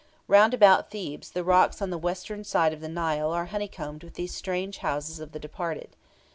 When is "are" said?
3.29-3.45